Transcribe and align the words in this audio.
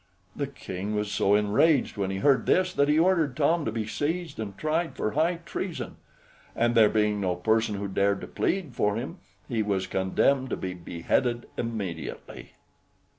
The 0.35 0.47
King 0.47 0.95
was 0.95 1.11
so 1.11 1.35
enraged 1.35 1.95
when 1.95 2.09
he 2.09 2.17
heard 2.17 2.47
this, 2.47 2.73
that 2.73 2.89
he 2.89 2.97
ordered 2.97 3.37
Tom 3.37 3.65
to 3.65 3.71
be 3.71 3.85
seized 3.85 4.39
and 4.39 4.57
tried 4.57 4.95
for 4.95 5.11
high 5.11 5.41
treason; 5.45 5.97
and 6.55 6.73
there 6.73 6.89
being 6.89 7.21
no 7.21 7.35
person 7.35 7.75
who 7.75 7.87
dared 7.87 8.19
to 8.21 8.27
plead 8.27 8.73
for 8.73 8.95
him, 8.95 9.19
he 9.47 9.61
was 9.61 9.85
condemned 9.85 10.49
to 10.49 10.57
be 10.57 10.73
beheaded 10.73 11.45
immediately. 11.55 12.53